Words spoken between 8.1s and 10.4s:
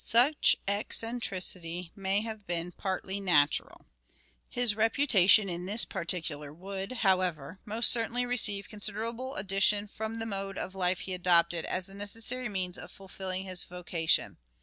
receive considerable addition from the